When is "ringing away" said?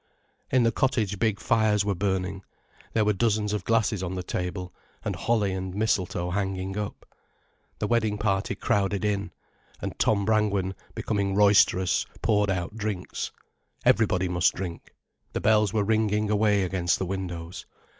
15.83-16.63